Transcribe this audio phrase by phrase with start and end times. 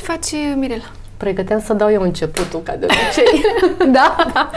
[0.00, 0.90] Ce faci, Mirela?
[1.16, 3.44] Pregăteam să dau eu începutul, ca de obicei.
[3.96, 4.50] da, da,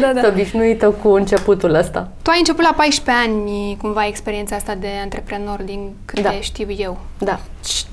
[0.00, 0.20] da, da.
[0.20, 2.08] Sunt obișnuită cu începutul ăsta.
[2.22, 6.30] Tu ai început la 14 ani, cumva, experiența asta de antreprenor, din câte Da.
[6.30, 6.98] știu eu.
[7.18, 7.40] Da.
[7.64, 7.84] Ce,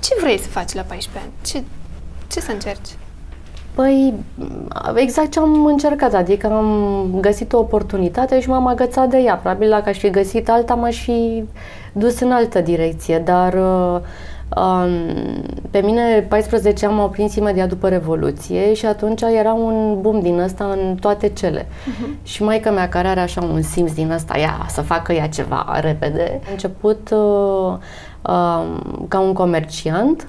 [0.00, 1.32] ce vrei să faci la 14 ani?
[1.44, 1.62] Ce,
[2.32, 2.88] ce să încerci?
[3.74, 4.14] Păi,
[4.94, 9.34] exact ce am încercat, adică am găsit o oportunitate și m-am agățat de ea.
[9.34, 11.44] Probabil dacă aș fi găsit alta, m-aș fi
[11.92, 14.00] dus în altă direcție, dar uh,
[14.48, 14.90] um,
[15.70, 20.38] pe mine 14 ani m-au prins imediat după Revoluție și atunci era un boom din
[20.38, 21.62] ăsta în toate cele.
[21.64, 22.22] Uh-huh.
[22.22, 25.78] Și maica mea, care are așa un simț din ăsta, ea, să facă ea ceva
[25.80, 27.72] repede, a început uh,
[28.22, 28.64] uh,
[29.08, 30.28] ca un comerciant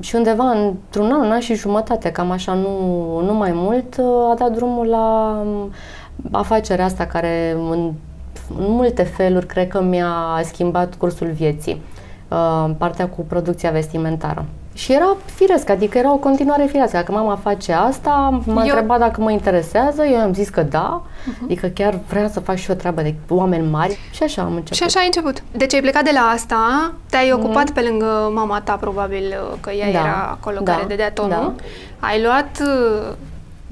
[0.00, 3.98] și undeva într-un an, un an și jumătate, cam așa, nu, nu mai mult,
[4.30, 5.70] a dat drumul la um,
[6.30, 7.92] afacerea asta care în,
[8.58, 11.82] în multe feluri cred că mi-a schimbat cursul vieții.
[12.28, 14.44] Uh, partea cu producția vestimentară.
[14.74, 16.96] Și era firesc, adică era o continuare firească.
[16.96, 21.02] Dacă mama face asta, m-a Eu- întrebat dacă mă interesează, eu am zis că da,
[21.44, 24.76] adică chiar vreau să fac și o treabă de oameni mari și așa am început.
[24.76, 25.42] Și așa ai început.
[25.52, 29.84] Deci ai plecat de la asta, te-ai ocupat pe lângă mama ta, probabil, că ea
[29.86, 29.92] Mhm.
[29.94, 31.30] Da, era acolo da, care dădea tonul.
[31.30, 31.52] da.
[32.06, 33.12] Ai luat uh,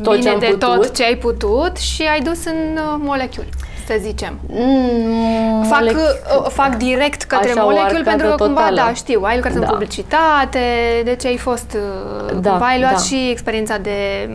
[0.03, 0.61] Tot bine ce am de putut.
[0.61, 3.49] tot ce ai putut și ai dus în uh, molecule,
[3.87, 4.39] să zicem.
[4.47, 8.77] Mm, Fac, molec- uh, fac direct către Așa, o molecule arcadă pentru că cumva, totală.
[8.77, 9.67] da, știu, ai lucrat în Da.
[9.67, 10.59] publicitate,
[11.05, 12.99] deci ai fost, uh, Da, cumva ai luat da.
[12.99, 14.29] și experiența de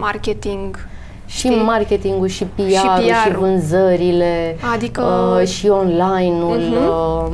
[0.00, 0.86] marketing.
[1.26, 1.62] Și știi?
[1.62, 2.80] marketingul, și PR-ul, și,
[3.26, 3.40] PR-ul.
[3.40, 7.32] vânzările, Adică- uh, și online-ul, uh,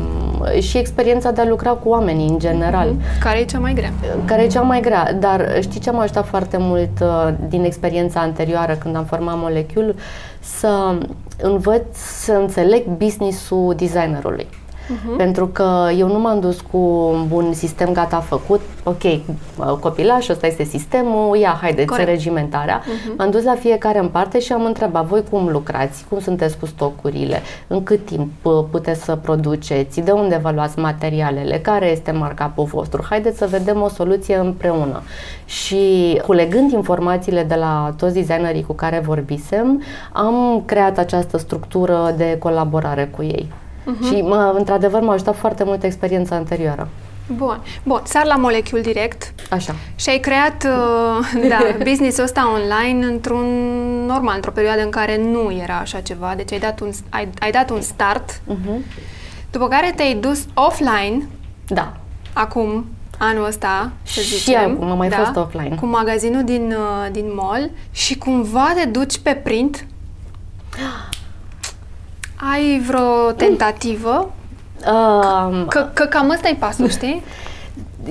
[0.61, 2.95] și experiența de a lucra cu oamenii în general.
[3.21, 3.93] Care e cea mai grea?
[4.25, 8.21] care e cea mai grea, dar știi ce m-a ajutat foarte mult uh, din experiența
[8.21, 9.95] anterioară când am format Molecule?
[10.41, 10.99] Să
[11.43, 14.47] învăț să înțeleg business-ul designerului.
[15.17, 16.79] Pentru că eu nu m-am dus cu
[17.31, 22.09] un sistem gata făcut, ok, uh, copilaș, ăsta este sistemul, ia, haideți, Corect.
[22.09, 22.83] regimentarea.
[23.17, 26.67] M-am dus la fiecare în parte și am întrebat, voi cum lucrați, cum sunteți cu
[26.67, 32.11] stocurile, în cât timp uh, puteți să produceți, de unde vă luați materialele, care este
[32.11, 35.03] markup-ul vostru, haideți să vedem o soluție împreună.
[35.45, 42.37] Și culegând informațiile de la toți designerii cu care vorbisem, am creat această structură de
[42.39, 43.53] colaborare cu ei.
[44.05, 46.89] Și, mă, într-adevăr, m-a ajutat foarte mult experiența anterioară.
[47.37, 47.61] Bun.
[47.83, 49.75] Bun, sar la molecule direct Așa.
[49.95, 51.59] și ai creat uh, da,
[51.89, 53.47] business-ul ăsta online într-un
[54.07, 57.51] normal, într-o perioadă în care nu era așa ceva, deci ai dat un, ai, ai
[57.51, 58.81] dat un start, Uh-huh.
[59.51, 61.29] după care te-ai dus offline,
[61.67, 61.93] Da.
[62.33, 62.87] acum,
[63.19, 64.71] anul ăsta, să Și zicem.
[64.71, 65.77] acum am mai fost offline.
[65.81, 69.87] Cu magazinul din, uh, din mall și cumva te duci pe print.
[72.53, 74.33] Ai vreo tentativă?
[74.87, 77.23] Uh, Că, că cam ăsta e pasul, știi?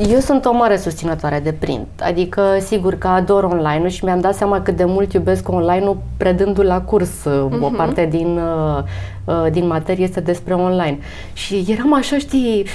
[0.10, 4.36] Eu sunt o mare susținătoare de print, adică sigur că ador online-ul și mi-am dat
[4.36, 7.10] seama cât de mult iubesc online-ul predându-l la curs.
[7.10, 7.62] Uh-huh.
[7.62, 8.84] O parte din, uh,
[9.26, 11.00] uh, din materie este despre online.
[11.34, 12.66] Și eram așa, știi,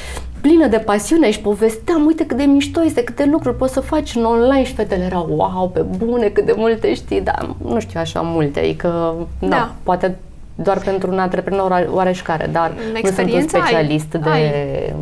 [0.41, 4.15] plină de pasiune și povesteam, uite cât de mișto este, câte lucruri poți să faci
[4.15, 8.01] în online și fetele erau, wow, pe bune, cât de multe știi, dar nu știu
[8.01, 9.73] așa multe, adică, da, Da.
[9.83, 10.19] poate
[10.63, 13.63] doar pentru un antreprenor oareșcare, dar nu sunt un Experiență ai.
[13.63, 14.95] specialist de Ai.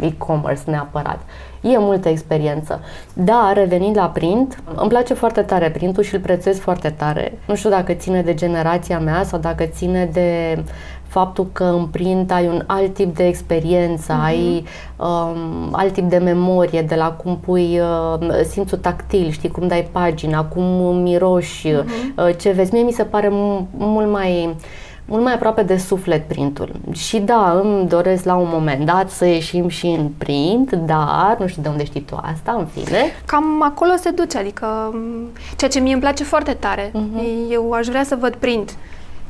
[0.00, 1.18] e-commerce neapărat.
[1.60, 2.80] E multă experiență.
[3.12, 7.38] Dar, revenind la print, îmi place foarte tare printul și îl prețuiesc foarte tare.
[7.46, 10.58] Nu știu dacă ține de generația mea sau dacă ține de
[11.06, 14.24] faptul că în print ai un alt tip de experiență, Mhm.
[14.24, 14.64] ai
[14.96, 19.88] um, alt tip de memorie, de la cum pui uh, simțul tactil, știi, cum dai
[19.92, 20.64] pagina, cum
[20.96, 22.14] miroși, Mhm.
[22.16, 22.72] uh, ce vezi.
[22.74, 24.56] Mie mi se pare mu- mult mai
[25.08, 26.72] mult mai aproape de suflet printul.
[26.92, 31.46] Și da, îmi doresc la un moment dat să ieșim și în print, dar nu
[31.46, 32.98] știu de unde știi tu asta, în fine.
[33.26, 36.90] Cam acolo se duce, adică m, ceea ce mie îmi place foarte tare.
[36.92, 37.20] Mhm.
[37.50, 38.76] Eu aș vrea să văd print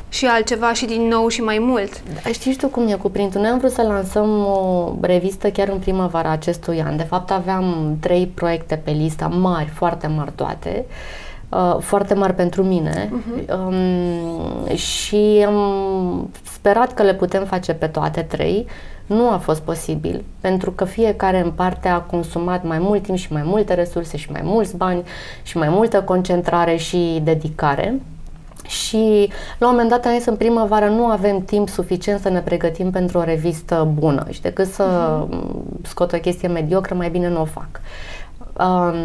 [0.08, 2.02] și altceva și din nou și mai mult.
[2.22, 3.40] Dar Știi și tu cum e cu printul?
[3.40, 6.96] Noi am vrut să lansăm o revistă chiar în primăvara acestui an.
[6.96, 10.84] De fapt aveam trei proiecte pe lista mari, foarte mari toate.
[10.88, 11.27] Uh,
[11.78, 13.12] foarte mari pentru mine
[13.66, 18.66] um, și am sperat că le putem face pe toate trei.
[19.06, 23.32] Nu a fost posibil, pentru că fiecare în parte a consumat mai mult timp și
[23.32, 25.02] mai multe resurse și mai mulți bani
[25.42, 28.00] și mai multă concentrare și dedicare.
[28.66, 32.40] Și la un moment dat am zis în primăvară nu avem timp suficient să ne
[32.40, 35.18] pregătim pentru o revistă bună și decât să
[35.82, 37.68] scot o chestie mediocră, mai bine nu o fac.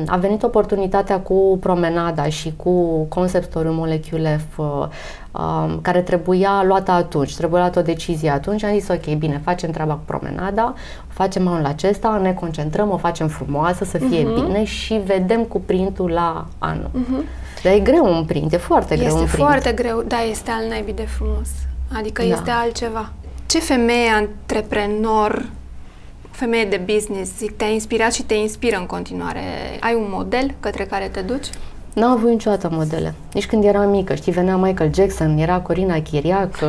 [0.05, 6.91] A venit oportunitatea cu promenada și cu concept story Molecule F, um, care trebuia luată
[6.91, 8.63] atunci, trebuia luată o decizie atunci.
[8.63, 10.73] Am zis, ok, bine, facem treaba cu promenada,
[11.07, 14.33] facem anul acesta, ne concentrăm, o facem frumoasă, să fie uh-huh.
[14.33, 16.89] bine și vedem cu printul la anul.
[16.89, 17.23] Uh-huh.
[17.63, 19.44] Dar e greu un print, e foarte greu este un print.
[19.44, 21.50] foarte greu, da, este al naibii de frumos.
[21.97, 22.27] Adică da.
[22.27, 23.09] este altceva.
[23.45, 25.45] Ce femeie antreprenor
[26.33, 29.41] femeie de business, te-a inspirat și te inspiră în continuare.
[29.80, 31.47] Ai un model către care te duci?
[31.94, 33.13] N-am avut niciodată modele.
[33.33, 36.59] Nici când eram mică, știi, venea Michael Jackson, era Corina Chiriac,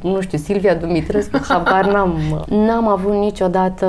[0.00, 2.44] nu știu, Silvia Dumitrescu, habar n-am.
[2.48, 3.86] N-am avut niciodată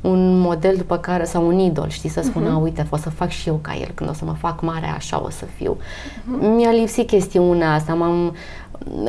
[0.00, 2.62] un model după care, sau un idol, știi, să spună, uh-huh.
[2.62, 5.22] uite, o să fac și eu ca el, când o să mă fac mare, așa
[5.24, 5.76] o să fiu.
[5.76, 6.54] Uh-huh.
[6.54, 8.34] Mi-a lipsit chestiunea asta, m-am,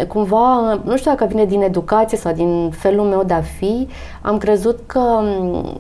[0.08, 3.88] cumva, nu știu dacă vine din educație sau din felul meu de a fi,
[4.22, 5.22] am crezut că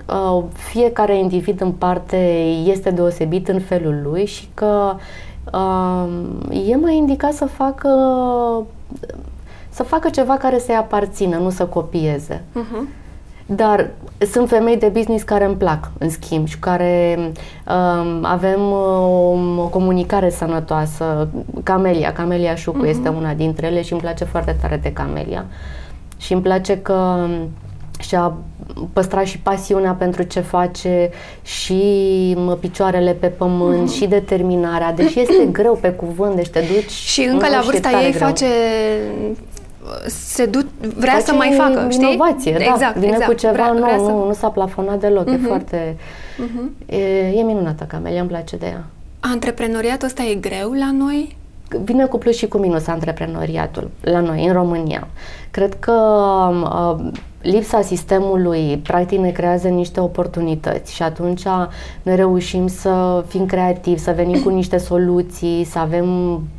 [0.07, 2.17] uh, fiecare individ în parte
[2.65, 4.95] este deosebit în felul lui și că
[5.53, 6.07] uh,
[6.67, 7.89] e mai indicat să facă
[9.69, 12.41] să facă ceva care să-i aparțină, nu să copieze.
[12.51, 13.02] Uh-huh.
[13.45, 13.89] Dar
[14.31, 19.67] sunt femei de business care îmi plac, în schimb, și care um, avem um, o
[19.67, 21.27] comunicare sănătoasă.
[21.63, 22.89] Camelia, Camelia Șucu uh-huh.
[22.89, 25.45] este una dintre ele și îmi place foarte tare de Camelia.
[26.17, 27.27] Și îmi place că
[27.99, 28.37] și-a
[28.93, 31.09] păstrat și pasiunea pentru ce face
[31.41, 33.95] și picioarele pe pământ uh-huh.
[33.95, 36.89] și determinarea, deși este greu pe cuvânt, deci te duci...
[36.89, 38.27] Și încă la vârsta ei greu.
[38.27, 38.45] face
[40.07, 42.07] se du- vrea Face să mai facă, știi?
[42.07, 42.73] inovație, da.
[42.73, 43.31] Exact, Vine exact.
[43.31, 44.03] cu ceva vrea, nou, vrea să...
[44.03, 45.33] nu, nu s-a plafonat deloc, uh-huh.
[45.33, 45.45] e mhm.
[45.45, 45.97] foarte...
[45.97, 46.85] Uh-huh.
[46.85, 46.97] E,
[47.35, 48.83] e minunată Camelia, îmi place de ea.
[49.19, 51.37] Antreprenoriatul ăsta e greu la noi?
[51.83, 55.07] Vine cu plus și cu minus antreprenoriatul la noi, în România.
[55.53, 55.91] Cred că
[56.63, 57.11] uh,
[57.43, 61.43] lipsa sistemului practic ne creează niște oportunități și atunci
[62.01, 66.07] ne reușim să fim creativi, să venim cu niște soluții, să avem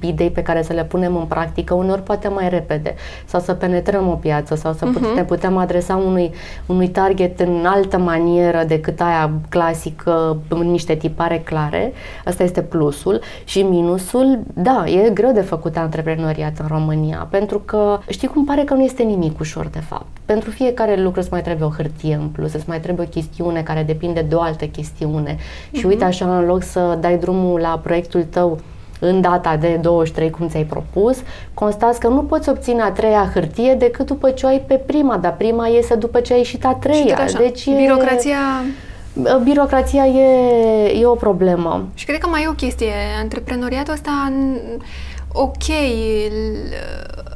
[0.01, 2.95] idei pe care să le punem în practică, uneori poate mai repede,
[3.25, 5.15] sau să penetrăm o piață sau să uh-huh.
[5.15, 6.31] ne putem adresa unui,
[6.67, 11.93] unui target în altă manieră decât aia clasică, în niște tipare clare.
[12.25, 13.21] Asta este plusul.
[13.45, 18.63] Și minusul, da, e greu de făcut antreprenoriat în România, pentru că știi cum pare
[18.63, 20.07] că nu este nimic ușor de fapt.
[20.25, 23.09] Pentru fie fiecare lucru îți mai trebuie o hârtie în plus, îți mai trebuie o
[23.09, 25.35] chestiune care depinde de o altă chestiune.
[25.35, 25.73] Uh-huh.
[25.73, 25.89] Și mhm.
[25.89, 28.59] uite așa, în loc să dai drumul la proiectul tău
[29.01, 31.23] în data de 23, cum ți-ai propus,
[31.55, 35.17] constați că nu poți obține a treia hârtie decât după ce o ai pe prima,
[35.17, 37.19] dar prima iese după ce ai ieșit a treia.
[37.39, 37.75] Deci e...
[37.77, 38.37] Birocrația
[39.43, 41.89] birocrația e, e o problemă.
[41.95, 42.93] Și cred că mai e o chestie.
[43.21, 44.33] Antreprenoriatul ăsta,
[45.37, 45.69] ok,
[46.29, 46.59] îl,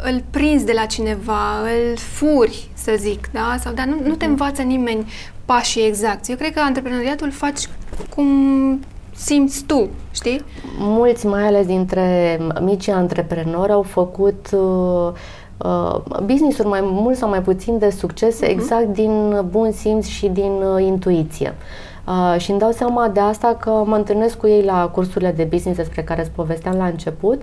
[0.03, 3.57] îl prinzi de la cineva, îl furi, să zic, da?
[3.61, 4.31] Sau, dar nu, nu te mhm.
[4.31, 5.07] învață nimeni
[5.45, 6.31] pașii exacti.
[6.31, 7.69] Eu cred că antreprenoriatul faci
[8.15, 8.81] cum
[9.15, 10.45] simți tu, știi?
[10.79, 15.13] Mulți, mai ales dintre micii antreprenori, au făcut uh,
[15.57, 18.49] uh, business-uri mai mult sau mai puțin de succes uh-huh.
[18.49, 21.55] exact din bun simț și din uh, intuiție.
[21.57, 21.89] Uh,
[22.37, 25.79] și îmi dau seama de asta că mă întâlnesc cu ei la cursurile de business
[25.79, 27.43] despre care îți povesteam la început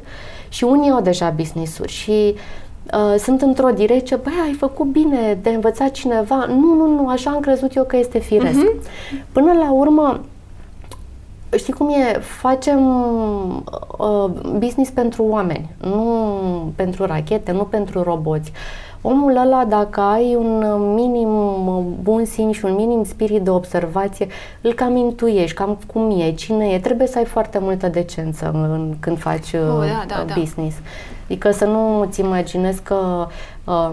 [0.50, 2.36] și unii au deja business-uri și
[2.94, 6.46] uh, sunt într-o direcție, băi, ai făcut bine de învățat cineva.
[6.46, 8.60] Nu, nu, nu, așa am crezut eu că este firesc.
[8.60, 9.24] Uh-huh.
[9.32, 10.20] Până la urmă,
[11.58, 12.88] știi cum e, facem
[13.98, 14.26] uh,
[14.58, 18.52] business pentru oameni, nu pentru rachete, nu pentru roboți.
[19.08, 21.30] Omul ăla, dacă ai un minim
[22.02, 24.28] bun simț și un minim spirit de observație,
[24.62, 26.80] îl cam intuiești, cam cum e, cine e.
[26.80, 30.34] Trebuie să ai foarte multă decență în, când faci oh, da, da, da.
[30.40, 30.76] business.
[30.76, 30.90] Da.
[31.26, 33.28] Adică să nu ți imaginezi că
[33.64, 33.92] uh,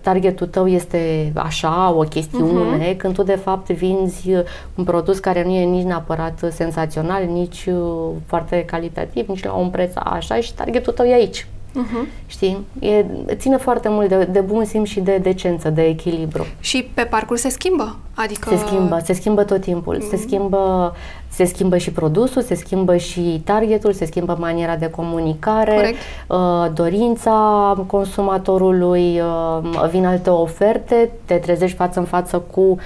[0.00, 2.96] targetul tău este așa, o chestiune, uh-huh.
[2.96, 4.30] când tu de fapt vinzi
[4.74, 9.68] un produs care nu e nici neapărat sensațional, nici uh, foarte calitativ, nici la un
[9.68, 11.46] preț așa și targetul tău e aici.
[11.72, 12.06] Uh-huh.
[12.26, 12.66] Știi?
[12.80, 16.46] E, ține foarte mult de, de bun simț și de decență, de echilibru.
[16.60, 17.96] Și pe parcurs se schimbă?
[18.14, 18.48] Adică...
[18.48, 19.98] Se schimbă, se schimbă tot timpul.
[20.00, 20.08] Mm.
[20.08, 20.94] Se, schimbă,
[21.28, 25.94] se schimbă și produsul, se schimbă și targetul, se schimbă maniera de comunicare,
[26.26, 32.78] uh, dorința consumatorului, uh, vin alte oferte, te trezești față în față cu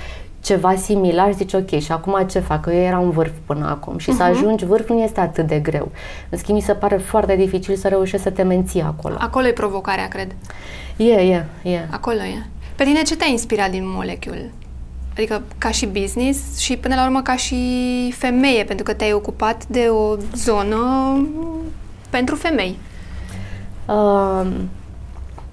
[0.47, 2.67] ceva similar, zici ok, și acum ce fac?
[2.67, 4.17] Eu eram vârf până acum și uh-huh.
[4.17, 4.33] să mhm.
[4.33, 5.91] ajungi vârf nu este atât de greu.
[6.29, 9.17] În schimb, mi se pare foarte dificil să reușești să te menții acolo.
[9.19, 10.35] Acolo e provocarea, cred.
[10.97, 11.87] E, e, e.
[11.91, 12.47] Acolo e.
[12.76, 14.53] Pe tine ce te-a inspirat din Molecule?
[15.12, 17.57] Adică ca și business și până la urmă ca și
[18.17, 20.79] femeie, pentru că te-ai ocupat de o zonă
[22.11, 22.79] pentru femei.
[23.87, 24.47] Uh,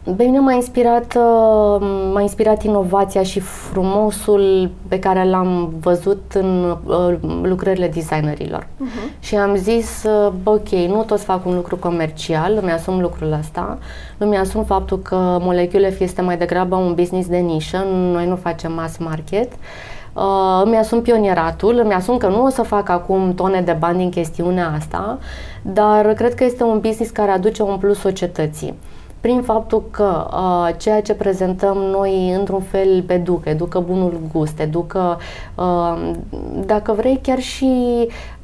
[0.03, 6.77] Pe mine m-a inspirat, uh, m-a inspirat inovația și frumosul pe care l-am văzut în
[6.85, 8.63] uh, lucrările designerilor.
[8.63, 9.19] Uh-huh.
[9.19, 13.77] Și am zis, uh, ok, nu toți fac un lucru comercial, îmi asum lucrul ăsta,
[14.17, 18.73] îmi asum faptul că Molecule este mai degrabă un business de nișă, noi nu facem
[18.73, 19.51] mass market.
[20.13, 23.97] Uh, îmi asum pionieratul, îmi asum că nu o să fac acum tone de bani
[23.97, 25.17] din chestiunea asta,
[25.61, 28.73] dar cred că este un business care aduce un plus societății
[29.23, 35.17] prin faptul că uh, ceea ce prezentăm noi într-un fel educă, educă bunul gust, educă,
[35.55, 36.11] uh,
[36.65, 38.42] dacă vrei, chiar și uh,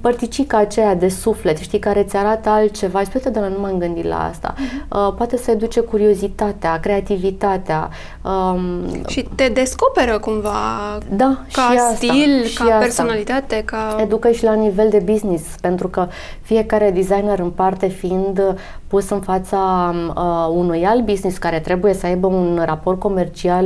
[0.00, 4.04] părticica aceea de suflet, știi, care ți arată altceva și spune, dar nu m-am gândit
[4.04, 4.54] la asta.
[4.54, 4.88] Uh-huh.
[4.88, 7.88] Uh, poate să educe curiozitatea, creativitatea.
[8.22, 13.96] Um, și te descoperă cumva da, ca și stil, asta, ca și personalitate, ca...
[14.00, 16.08] Educă și la nivel de business, pentru că
[16.42, 22.06] fiecare designer în parte fiind pus în fața uh, unui alt business care trebuie să
[22.06, 23.64] aibă un raport comercial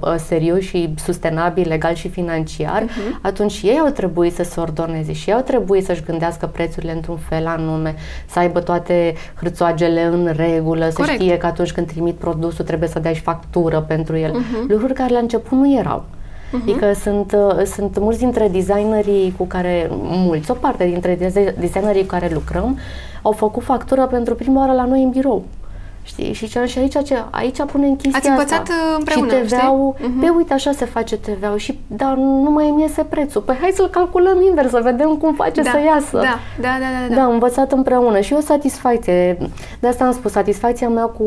[0.00, 3.20] uh, serios și sustenabil, legal și financiar, uh-huh.
[3.22, 4.02] atunci ei au trebuit
[4.34, 7.94] să se ordoneze și ei au trebuit să-și gândească prețurile într-un fel anume,
[8.26, 11.16] să aibă toate hârțoagele în regulă, Corect.
[11.16, 14.30] să știe că atunci când trimit produsul trebuie să dea și factură pentru el.
[14.30, 14.68] Uh-huh.
[14.68, 16.04] Lucruri care la început nu erau.
[16.04, 16.62] Uh-huh.
[16.62, 21.18] Adică sunt, uh, sunt mulți dintre designerii cu care, mulți, o parte dintre
[21.58, 22.78] designerii cu care lucrăm,
[23.22, 25.44] au făcut factură pentru prima oară la noi în birou.
[26.04, 26.32] Știi?
[26.32, 28.74] Și ce și aici, ce, aici punem chestia Ați învățat asta.
[28.90, 30.08] Uh, împreună, Și TVA-ul, știi?
[30.08, 30.20] Uh-huh.
[30.20, 33.40] pe uite, așa se face TVA-ul și, dar nu mai îmi iese prețul.
[33.40, 36.16] Păi hai să-l calculăm invers, să vedem cum face da, să iasă.
[36.16, 37.14] Da, da, da, da.
[37.14, 39.38] Da, da învățat împreună și o satisfacție.
[39.80, 41.24] De asta am spus, satisfacția mea cu,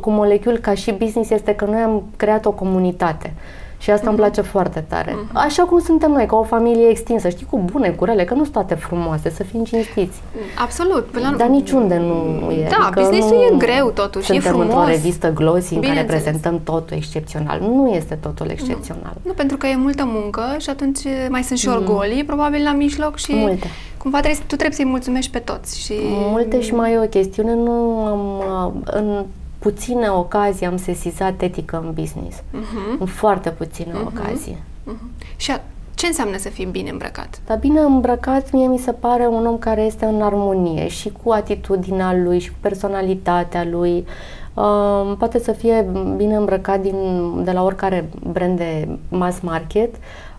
[0.00, 3.32] cu Molecule ca și business este că noi am creat o comunitate.
[3.78, 4.08] Și asta mm-hmm.
[4.08, 5.12] îmi place foarte tare.
[5.12, 5.32] Mm-hmm.
[5.32, 8.40] Așa cum suntem noi, ca o familie extinsă, știi, cu bune, cu rele, că nu
[8.40, 10.20] sunt toate frumoase, să fim cinstiți.
[10.58, 11.04] Absolut.
[11.04, 12.68] Până Dar niciunde nu e.
[12.68, 14.66] Da, adică business-ul e greu totuși, suntem e frumos.
[14.66, 17.60] într-o revistă glossy în care prezentăm totul excepțional.
[17.60, 19.12] Nu este totul excepțional.
[19.14, 19.20] Nu.
[19.22, 22.26] nu, pentru că e multă muncă și atunci mai sunt și orgolii, mm.
[22.26, 23.34] probabil, la mijloc și...
[23.34, 23.66] Multe.
[23.98, 25.80] Cumva trebuie, tu trebuie să-i mulțumești pe toți.
[25.80, 25.94] Și...
[26.08, 27.72] Multe și mai e o chestiune, nu
[28.04, 28.82] am...
[28.84, 29.24] În
[29.64, 32.36] puține ocazii am sesizat etică în business.
[32.36, 32.98] Uh-huh.
[32.98, 34.06] În foarte puține uh-huh.
[34.06, 34.56] ocazii.
[34.56, 35.36] Uh-huh.
[35.36, 35.60] Și a,
[35.94, 37.40] ce înseamnă să fii bine îmbrăcat?
[37.46, 41.30] Dar bine îmbrăcat, mie mi se pare un om care este în armonie și cu
[41.30, 44.06] atitudinea lui și cu personalitatea lui.
[44.54, 46.96] Uh, poate să fie bine îmbrăcat din,
[47.44, 49.94] de la oricare brand de mass market,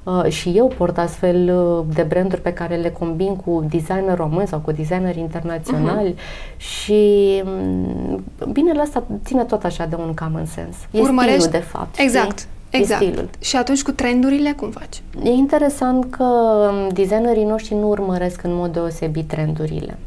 [0.06, 4.46] Uh, și eu port astfel uh, de branduri pe care le combin cu designer român
[4.46, 6.58] sau cu designer internaționali uh-huh.
[6.58, 7.04] și
[7.46, 10.78] um, bine, la asta ține tot așa de un common sense.
[10.92, 11.42] E Urmărești...
[11.42, 12.00] stilul, de fapt.
[12.00, 12.40] Exact.
[12.40, 12.80] Știi?
[12.80, 13.02] Exact.
[13.02, 13.30] Stilul.
[13.40, 15.02] Și atunci cu trendurile cum faci?
[15.24, 19.98] E interesant că um, designerii noștri nu urmăresc în mod deosebit trendurile.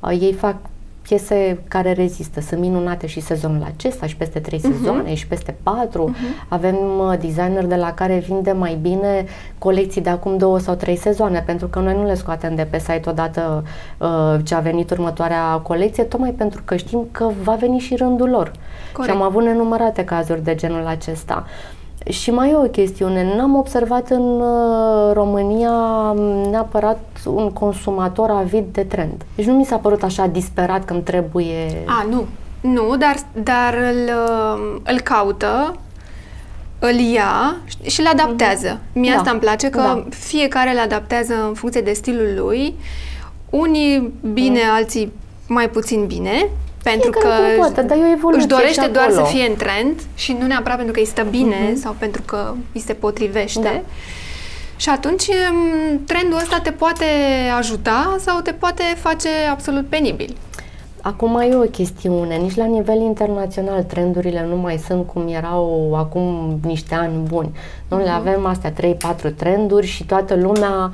[0.00, 0.56] Uh, ei fac
[1.06, 4.76] piese care rezistă, sunt minunate și sezonul acesta și peste trei uh-huh.
[4.76, 6.10] sezoane și peste patru.
[6.10, 6.48] Uh-huh.
[6.48, 9.24] Avem uh, designer de la care vinde mai bine
[9.58, 12.78] colecții de acum două sau trei sezoane, pentru că noi nu le scoatem de pe
[12.78, 13.64] site odată
[13.98, 18.28] uh, ce a venit următoarea colecție, tocmai pentru că știm că va veni și rândul
[18.28, 18.52] lor.
[18.92, 19.12] Corect.
[19.12, 21.46] Și am avut nenumărate cazuri de genul acesta.
[22.08, 25.72] Și mai e o chestiune, n-am observat în uh, România
[26.50, 29.24] neapărat un consumator avid de trend.
[29.34, 31.84] Deci nu mi s-a părut așa disperat că îmi trebuie...
[31.86, 32.26] A, nu.
[32.60, 35.76] Nu, dar, dar îl, uh, îl caută,
[36.78, 38.76] îl ia și îl adaptează.
[38.76, 38.92] Mm-hmm.
[38.92, 39.18] Mie da.
[39.18, 40.04] asta îmi place, că da.
[40.10, 42.74] fiecare îl adaptează în funcție de stilul lui.
[43.50, 44.74] Unii bine, mm.
[44.74, 45.12] alții
[45.48, 46.48] mai puțin bine.
[46.90, 50.76] Pentru că poate, dar e își dorește doar să fie în trend și nu neapărat
[50.76, 51.82] pentru că îi stă bine uh-huh.
[51.82, 53.60] sau pentru că îi se potrivește.
[53.60, 53.80] Da.
[54.76, 55.24] Și atunci
[56.06, 57.04] trendul ăsta te poate
[57.58, 60.36] ajuta sau te poate face absolut penibil.
[61.00, 65.94] Acum mai e o chestiune, nici la nivel internațional trendurile nu mai sunt cum erau
[65.94, 67.50] acum niște ani buni.
[67.88, 68.04] Noi uh-huh.
[68.04, 68.18] le mhm.
[68.18, 70.90] avem astea 3-4 trenduri și toată lumea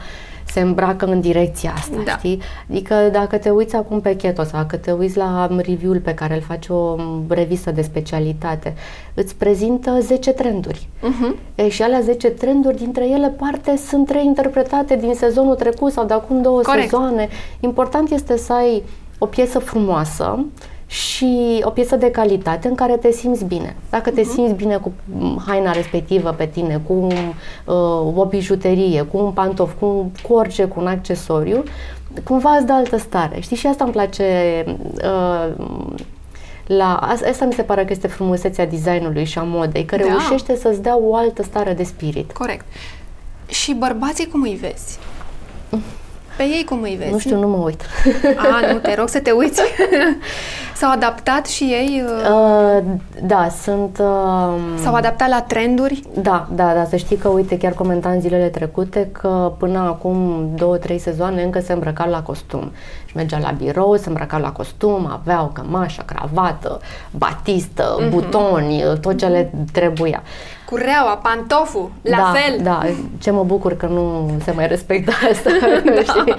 [0.52, 2.16] se îmbracă în direcția asta, da.
[2.16, 2.40] știi?
[2.70, 6.34] Adică dacă te uiți acum pe Keto sau dacă te uiți la review-ul pe care
[6.34, 6.96] îl face o
[7.28, 8.74] revistă de specialitate,
[9.14, 10.88] îți prezintă 10 trenduri.
[10.98, 11.54] Uh-huh.
[11.54, 16.14] E, și alea 10 trenduri, dintre ele parte sunt reinterpretate din sezonul trecut sau de
[16.14, 16.82] acum două Corect.
[16.82, 17.28] sezoane.
[17.60, 18.82] Important este să ai
[19.18, 20.44] o piesă frumoasă,
[20.92, 23.76] și o piesă de calitate în care te simți bine.
[23.90, 24.32] Dacă te uh-huh.
[24.32, 24.92] simți bine cu
[25.46, 30.80] haina respectivă pe tine, cu uh, o bijuterie, cu un pantof, cu, cu orice, cu
[30.80, 31.62] un accesoriu,
[32.24, 33.40] cumva îți dă altă stare.
[33.40, 33.56] Știi?
[33.56, 34.24] Și asta îmi place
[35.04, 35.64] uh,
[36.66, 36.96] la,
[37.30, 40.02] asta mi se pare că este frumusețea designului și a modei, că da.
[40.02, 42.32] reușește să-ți dea o altă stare de spirit.
[42.32, 42.64] Corect.
[43.46, 44.98] Și bărbații cum îi vezi?
[46.36, 47.10] Pe ei cum îi vezi?
[47.10, 47.80] Nu știu, nu mă uit.
[48.36, 49.60] A, nu, te rog să te uiți.
[50.82, 52.04] S-au adaptat și ei?
[52.30, 52.82] Uh,
[53.22, 53.98] da, sunt...
[53.98, 56.02] Uh, S-au adaptat la trenduri?
[56.14, 60.76] Da, da, da, să știi că, uite, chiar comentam zilele trecute că până acum două,
[60.76, 62.72] trei sezoane încă se îmbrăca la costum.
[63.04, 68.10] Și mergea la birou, se îmbrăca la costum, aveau cămașă, cravată, batistă, mm-hmm.
[68.10, 70.22] butoni, tot ce le trebuia
[70.64, 72.62] cureaua, pantoful, la da, fel.
[72.62, 72.80] Da,
[73.18, 75.50] ce mă bucur că nu se mai respectă asta,
[75.94, 76.00] da.
[76.02, 76.34] știi?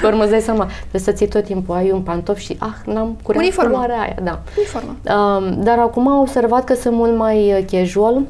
[0.00, 3.18] Pe urmă, dai seama, trebuie să ții tot timpul, ai un pantof și, ah, n-am
[3.22, 3.70] cureat Uniformă.
[3.70, 4.16] culoarea aia.
[4.22, 4.40] Da.
[4.56, 4.96] Uniformă.
[5.16, 8.22] Um, dar acum am observat că sunt mult mai uh, casual,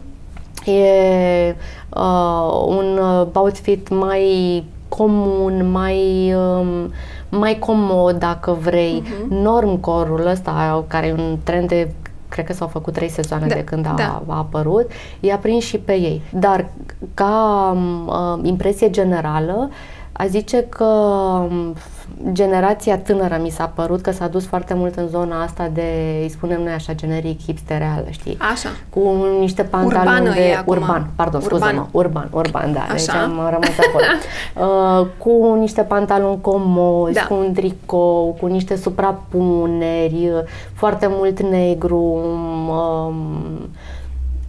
[0.65, 1.57] e
[1.89, 6.35] uh, un uh, outfit mai comun, mai...
[6.35, 6.93] Um,
[7.29, 9.29] mai comod, dacă vrei, uh-huh.
[9.29, 11.89] normcorul ăsta, care e un trend de
[12.29, 14.23] cred că s-au făcut trei sezoane da, de când a, da.
[14.27, 14.91] a apărut,
[15.21, 16.23] i-a prins și pe ei.
[16.31, 16.69] Dar
[17.15, 19.71] ca uh, impresie generală,
[20.19, 21.75] a zice că um,
[22.33, 26.29] generația tânără mi s-a părut că s-a dus foarte mult în zona asta de, îi
[26.29, 28.37] spunem noi așa, generic hipstereală, știi?
[28.53, 28.69] Așa.
[28.91, 29.01] Cu
[29.41, 30.41] niște pantaloni Urbană de...
[30.41, 30.77] e acum.
[30.77, 31.59] Urban, pardon, Urban.
[31.59, 32.95] scuze-mă, urban, urban, da, Așa.
[32.95, 34.05] deci am rămas acolo.
[35.01, 37.27] uh, cu niște pantaloni comozi, Da.
[37.27, 40.41] cu un tricou, cu niște suprapuneri, uh,
[40.75, 42.21] foarte mult negru.
[42.69, 43.69] Um,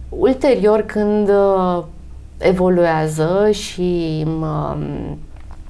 [0.08, 1.82] ulterior, când uh,
[2.38, 5.18] evoluează și um,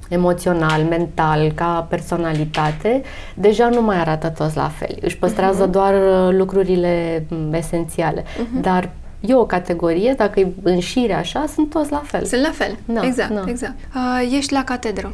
[0.09, 3.01] emoțional, mental, ca personalitate,
[3.33, 4.97] deja nu mai arată toți la fel.
[5.01, 5.71] Își păstrează uh-huh.
[5.71, 8.21] doar uh, lucrurile m, esențiale.
[8.23, 8.61] Uh-huh.
[8.61, 8.89] Dar
[9.19, 12.25] e o categorie, dacă e în șire așa, sunt toți la fel.
[12.25, 12.77] Sunt la fel.
[12.85, 13.43] Da, exact, da.
[13.45, 13.75] exact.
[13.95, 15.13] Uh, ești la catedră.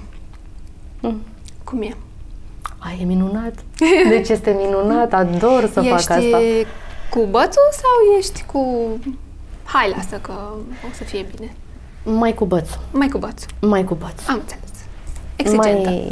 [0.99, 1.21] Mm.
[1.63, 1.95] Cum e?
[2.77, 3.53] Ai, e minunat.
[4.09, 6.39] Deci este minunat, ador să ești fac asta.
[7.09, 8.87] cu bățul sau ești cu...
[9.63, 10.33] Hai, lasă că
[10.89, 11.53] o să fie bine.
[12.03, 13.49] Mai cu bățul, Mai cu bățul.
[13.59, 14.23] mai cu bățul.
[14.33, 14.64] Am înțeles.
[15.35, 15.89] Exigentă.
[15.89, 16.11] Mai,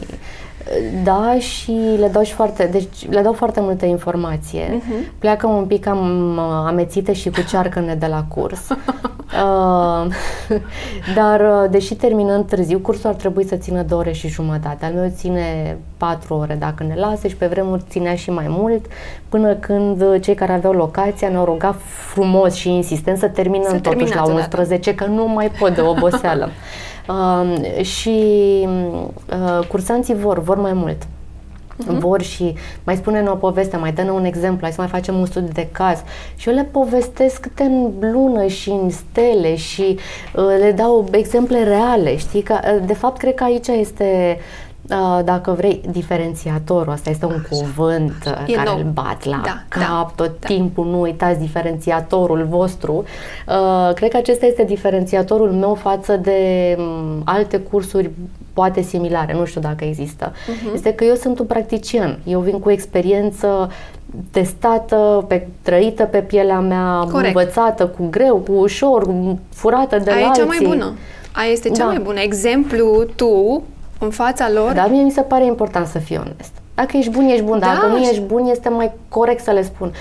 [1.04, 4.70] da, și le dau și foarte, deci le dau foarte multă informație.
[4.74, 5.12] Mhm.
[5.20, 8.70] Pleacă un pic am amețite și cu cearcăne de la curs.
[8.70, 10.06] uh,
[11.16, 14.86] dar, uh, deși terminând târziu, cursul ar trebui să țină două ore și jumătate.
[14.86, 18.86] Al meu ține patru ore dacă ne lasă și pe vremuri ținea și mai mult,
[19.30, 21.76] până când uh, cei care aveau locația ne-au rugat
[22.14, 24.58] frumos și insistent să terminăm Să totuși la terminați odată.
[24.58, 26.50] 11, că nu mai pot de oboseală.
[27.08, 28.18] Uh, și
[28.68, 30.98] uh, cursanții vor, vor mai mult.
[31.04, 32.00] Uh-huh.
[32.00, 35.26] Vor și mai spune-ne o poveste, mai dă-ne un exemplu, hai să mai facem un
[35.26, 36.04] studiu de caz.
[36.36, 39.98] Și eu le povestesc câte în lună și în stele și
[40.36, 42.42] uh, le dau exemple reale, știi?
[42.42, 44.73] Că, uh, de fapt, cred că aici este uh,
[45.24, 48.78] dacă vrei, diferențiatorul, asta este un cuvânt uh, E care nou.
[48.78, 50.48] îl bat la Da, cap da, tot da.
[50.48, 53.04] timpul, nu uitați diferențiatorul vostru.
[53.48, 58.10] Uh, cred că acesta este diferențiatorul meu față de um, alte cursuri
[58.54, 60.32] poate similare, nu știu dacă există.
[60.48, 60.74] Mhm.
[60.74, 63.72] Este că eu sunt un practician, eu vin cu experiență
[64.32, 67.36] testată, pe, trăită pe pielea mea, Corect.
[67.36, 69.14] învățată cu greu, cu ușor,
[69.50, 70.42] furată de la Aia e alții.
[70.42, 70.94] cea mai bună.
[71.32, 71.86] Aia este cea Da.
[71.86, 72.20] mai bună.
[72.20, 73.64] Exemplu, tu,
[74.04, 76.52] în fața lor, Dar mie mi se pare important să fii onest.
[76.76, 77.60] Dacă ești bun, ești bun.
[77.60, 79.92] Da, Dacă nu și- ești bun, este mai corect să le spun.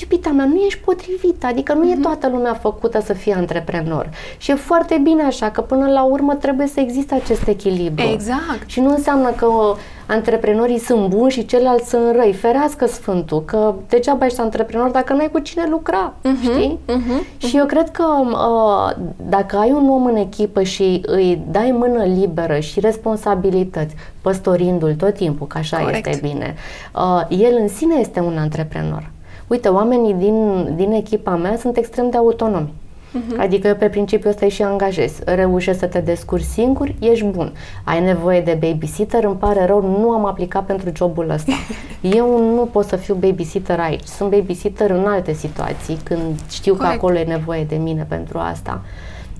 [0.00, 1.90] Iubita mea, nu ești potrivit, adică nu Mhm.
[1.90, 4.10] e toată lumea făcută să fie antreprenor.
[4.36, 8.04] Și e foarte bine așa, că până la urmă trebuie să existe acest echilibru.
[8.12, 8.62] Exact.
[8.66, 9.76] Și nu înseamnă că uh,
[10.06, 12.32] antreprenorii sunt buni și ceilalți sunt răi.
[12.32, 16.78] Ferească Sfântul, că degeaba ești antreprenor dacă nu ai cu cine lucra, știi?
[16.86, 18.90] mhm, Și eu cred că uh,
[19.28, 25.14] dacă ai un om în echipă și îi dai mână liberă și responsabilități, păstorindu-l tot
[25.14, 26.06] timpul, că așa Corect.
[26.06, 26.54] este bine,
[26.94, 29.10] uh, el în sine este un antreprenor.
[29.46, 32.72] Uite, oamenii din, din echipa mea sunt extrem de autonomi.
[33.14, 33.40] Mhm.
[33.40, 35.18] Adică eu pe principiul ăsta îi și angajez.
[35.24, 37.52] Reușești să te descurci singur, ești bun.
[37.84, 41.52] Ai nevoie de babysitter, îmi pare rău, nu am aplicat pentru jobul ăsta.
[42.18, 44.04] Eu nu pot să fiu babysitter aici.
[44.04, 46.90] Sunt babysitter în alte situații, când știu Corect.
[46.90, 48.82] că acolo e nevoie de mine pentru asta.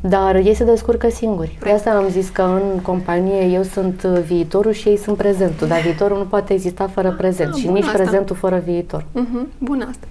[0.09, 1.59] Dar ei se descurcă singuri.
[1.63, 5.67] De asta am zis că în companie eu sunt uh, viitorul și ei sunt prezentul.
[5.67, 7.97] Dar viitorul nu poate exista fără prezent Ah, și bun nici asta.
[7.99, 9.05] prezentul fără viitor.
[9.13, 10.07] Mhm, Bună asta.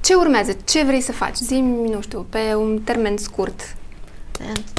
[0.00, 0.52] Ce urmează?
[0.64, 1.36] Ce vrei să faci?
[1.36, 3.60] Zi nu știu, pe un termen scurt.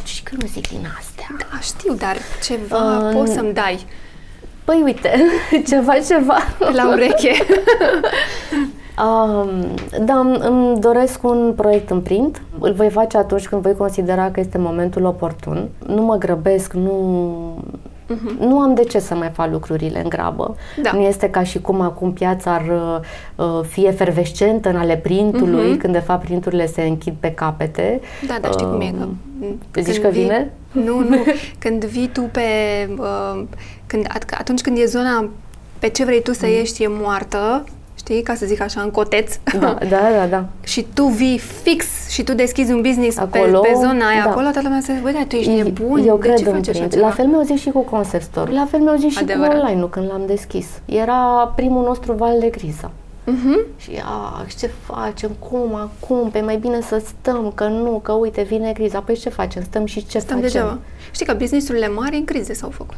[0.03, 1.25] Și că nu zic din astea.
[1.37, 3.85] Da, știu, dar ceva Uh, poți să-mi dai
[4.63, 5.11] Păi uite,
[5.69, 6.37] ceva, ceva.
[6.73, 7.31] la ureche.
[9.01, 9.49] Um,
[10.05, 12.41] da, îmi- îmi doresc un proiect în print.
[12.59, 15.69] Îl voi face atunci când voi considera că este momentul oportun.
[15.87, 17.63] Nu mă grăbesc, nu...
[18.39, 20.55] Nu am de ce să mai fac lucrurile în grabă.
[20.81, 20.91] Da.
[20.93, 22.63] Nu este ca și cum acum piața ar
[23.35, 27.99] uh, fi efervescentă în ale printului, când de fapt printurile se închid pe capete.
[28.27, 29.03] Da, dar știi cum e că...
[29.03, 30.53] Um, când zici că vine?
[30.71, 31.17] Nu, nu.
[31.59, 32.41] Când vii tu pe...
[32.97, 33.43] Uh,
[33.87, 35.29] când, at- atunci când e zona
[35.79, 36.51] pe ce vrei tu să Mm.
[36.51, 37.63] ieși e moartă,
[38.09, 39.35] știi știi, ca să zic așa, în coteț.
[39.59, 40.45] Da, da, da, da.
[40.63, 44.29] și tu vii fix și tu deschizi un business Acolo, pe, pe zona aia, da.
[44.29, 46.77] acolo toată lumea se zice, tu ești nebun, Eu de cred ce în faci așa
[46.77, 46.91] print.
[46.93, 47.07] ceva?
[47.07, 48.51] La fel mi-au zis și cu Concept Store.
[48.51, 49.51] La fel mi-au zis și Adevărat.
[49.59, 50.67] cu online când l-am deschis.
[50.85, 52.91] Era primul nostru val de criză.
[53.25, 53.59] Mhm.
[53.77, 58.41] Și a, ce facem, cum, acum, pe mai bine să stăm, că nu, că uite,
[58.41, 58.99] vine criza.
[58.99, 59.63] Păi ce facem?
[59.63, 60.41] Stăm și ce Stăm facem?
[60.51, 60.77] degeaba.
[61.11, 62.97] Știi că businessurile mari în crize s-au făcut.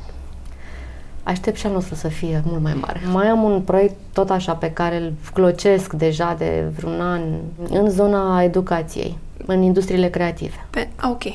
[1.24, 3.02] Aștept și al nostru să fie mult mai mare.
[3.12, 7.22] Mai am un proiect tot așa pe care îl clocesc deja de vreun an
[7.70, 10.66] în zona educației, în industriile creative.
[10.70, 11.26] Pe, a, ok,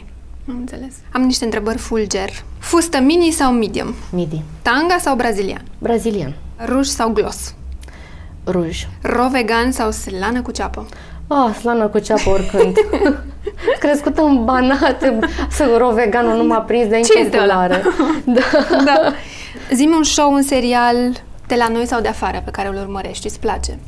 [0.49, 0.95] am înțeles.
[1.13, 2.29] Am niște întrebări fulger.
[2.59, 3.95] Fustă mini sau medium?
[4.13, 4.43] MIDI.
[4.63, 5.63] Tanga sau brazilian?
[5.79, 6.35] Brazilian.
[6.65, 7.55] Ruj sau gloss?
[8.47, 8.89] Ruj.
[9.03, 10.87] Ro vegan sau slană cu ceapă?
[11.27, 12.77] Ah, slană cu ceapă oricând.
[13.81, 15.13] Crescut în banat,
[15.51, 17.65] să veganul nu m-a prins de Ce este ăla?
[17.65, 17.83] incompulare.
[18.37, 18.85] da.
[18.85, 19.13] Da.
[19.73, 20.97] Zi-mi un show, un serial
[21.47, 23.79] de la noi sau de afară pe care îl urmărești, îți place?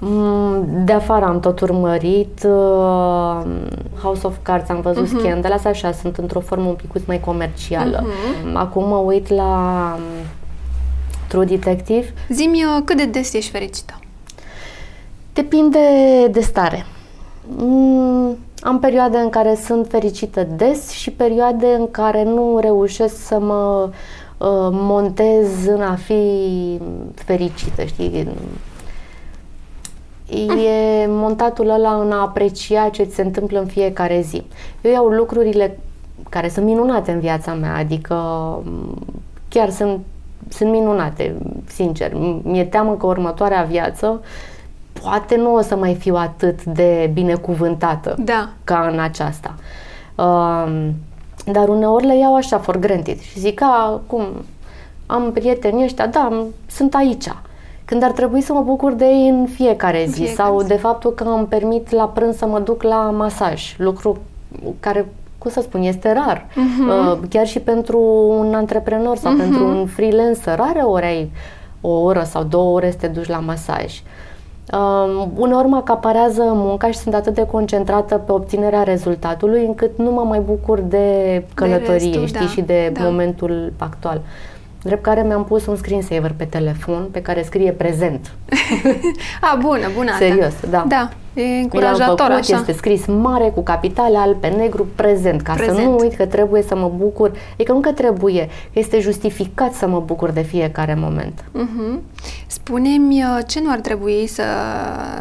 [0.00, 3.42] Mm, De afară am tot urmărit uh,
[4.02, 5.18] House of Cards, am văzut uh-huh.
[5.20, 8.04] Scandal, astea așa, sunt într-o formă un pic mai comercială.
[8.06, 8.52] Uh-huh.
[8.54, 10.02] Acum mă uit la um,
[11.28, 12.14] True Detective.
[12.28, 13.98] Zi-mi uh, cât de des ești fericită?
[15.32, 15.78] Depinde
[16.30, 16.86] de stare.
[17.56, 23.38] Mm, am perioade în care sunt fericită des și perioade în care nu reușesc să
[23.38, 23.94] mă uh,
[24.72, 26.80] montez în a fi
[27.14, 28.28] fericită, știi?
[30.66, 34.42] E montatul ăla în a aprecia ce ți se întâmplă în fiecare zi.
[34.80, 35.78] Eu iau lucrurile
[36.28, 38.14] care sunt minunate în viața mea, adică
[38.64, 38.98] m,
[39.48, 39.98] chiar sunt,
[40.48, 41.34] sunt minunate,
[41.66, 42.10] sincer.
[42.10, 44.20] M- Mi-e teamă că următoarea viață
[45.02, 48.48] poate nu o să mai fiu atât de binecuvântată Da.
[48.64, 49.54] ca în aceasta.
[50.14, 50.94] Um,
[51.46, 54.22] dar uneori le iau așa for granted și zic, a, cum,
[55.06, 57.28] am prieteni ăștia, da, m- sunt aici.
[57.84, 60.66] Când ar trebui să mă bucur de ei în fiecare zi fiecare sau zi.
[60.66, 64.18] de faptul că îmi permit la prânz să mă duc la masaj, lucru
[64.80, 66.46] care, cum să spun, este rar.
[66.88, 67.98] Uh, chiar și pentru
[68.38, 71.30] un antreprenor sau pentru un freelancer, rare ori ai
[71.80, 74.02] o oră sau două ore să te duci la masaj.
[74.72, 80.10] Um, uneori mă acaparează munca și sunt atât de concentrată pe obținerea rezultatului încât nu
[80.10, 83.02] mă mai bucur de călătorie, restul, știi, da, și de da.
[83.02, 84.20] momentul actual.
[84.82, 88.32] Drept care mi-am pus un screensaver pe telefon pe care scrie prezent.
[89.40, 90.24] A, bună, bună asta.
[90.24, 90.84] Serios, da.
[90.88, 92.56] Da, e Mi l-am încurajator făcut, așa.
[92.56, 95.84] este scris mare cu capitale alb pe negru prezent, ca să Prezent.
[95.86, 97.32] nu uit că trebuie să mă bucur.
[97.54, 101.44] Adică nu că trebuie, că este justificat să mă bucur de fiecare moment.
[101.52, 102.02] Mhm.
[102.46, 104.42] Spune-mi uh, ce nu ar trebui să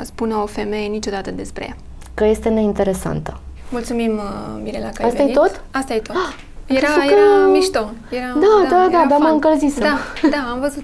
[0.01, 1.75] spună o femeie niciodată despre ea.
[2.13, 3.39] Că este neinteresantă.
[3.69, 5.33] Mulțumim, uh, Mirela, că Asta ai e venit.
[5.33, 5.61] tot?
[5.71, 6.15] Asta e tot.
[6.71, 7.89] Ah, Era, crezut că- era mișto.
[8.09, 9.33] Era, Da, da, da, era dar mă fun.
[9.33, 9.83] încălzisem.
[9.83, 9.97] Da,
[10.35, 10.83] da, am văzut.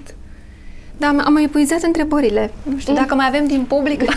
[0.98, 2.52] Da, am, am epuizat întrebările.
[2.62, 4.02] Nu știu, dacă mai avem din public.